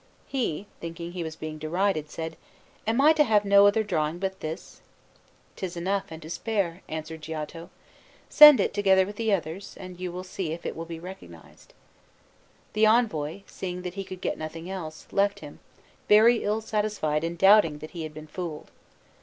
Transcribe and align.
He, 0.25 0.65
thinking 0.79 1.11
he 1.11 1.23
was 1.23 1.35
being 1.35 1.59
derided, 1.59 2.09
said: 2.09 2.35
"Am 2.87 2.99
I 2.99 3.13
to 3.13 3.23
have 3.23 3.45
no 3.45 3.67
other 3.67 3.83
drawing 3.83 4.17
but 4.17 4.39
this?" 4.39 4.81
"'Tis 5.55 5.77
enough 5.77 6.05
and 6.09 6.19
to 6.23 6.29
spare," 6.31 6.81
answered 6.89 7.21
Giotto. 7.21 7.69
"Send 8.27 8.59
it, 8.59 8.73
together 8.73 9.05
with 9.05 9.15
the 9.17 9.31
others, 9.31 9.77
and 9.79 9.99
you 9.99 10.11
will 10.11 10.23
see 10.23 10.53
if 10.53 10.65
it 10.65 10.75
will 10.75 10.85
be 10.85 10.97
recognized." 10.97 11.73
The 12.73 12.87
envoy, 12.87 13.41
seeing 13.45 13.83
that 13.83 13.93
he 13.93 14.03
could 14.03 14.21
get 14.21 14.39
nothing 14.39 14.67
else, 14.71 15.05
left 15.11 15.41
him, 15.41 15.59
very 16.09 16.43
ill 16.43 16.61
satisfied 16.61 17.23
and 17.23 17.37
doubting 17.37 17.77
that 17.77 17.91
he 17.91 18.01
had 18.01 18.15
been 18.15 18.25
fooled. 18.25 18.71